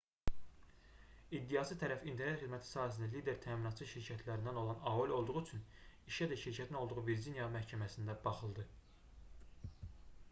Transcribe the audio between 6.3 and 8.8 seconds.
də şirkətin olduğu virciniya məhkəməsində baxıldı